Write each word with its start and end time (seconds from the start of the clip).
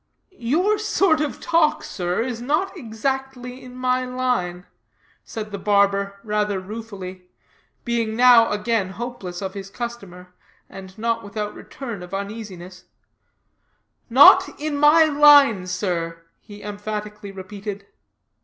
"Your 0.39 0.79
sort 0.79 1.21
of 1.21 1.39
talk, 1.39 1.83
sir, 1.83 2.23
is 2.23 2.41
not 2.41 2.75
exactly 2.75 3.63
in 3.63 3.75
my 3.75 4.03
line," 4.03 4.65
said 5.23 5.51
the 5.51 5.59
barber, 5.59 6.19
rather 6.23 6.59
ruefully, 6.59 7.27
being 7.85 8.15
now 8.15 8.49
again 8.51 8.93
hopeless 8.97 9.43
of 9.43 9.53
his 9.53 9.69
customer, 9.69 10.33
and 10.67 10.97
not 10.97 11.23
without 11.23 11.53
return 11.53 12.01
of 12.01 12.15
uneasiness; 12.15 12.85
"not 14.09 14.59
in 14.59 14.75
my 14.75 15.03
line, 15.05 15.67
sir," 15.67 16.23
he 16.39 16.63
emphatically 16.63 17.31
repeated. 17.31 17.85